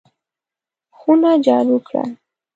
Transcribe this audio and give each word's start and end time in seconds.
خونه 0.97 1.31
جارو 1.45 1.77
کړه! 1.87 2.03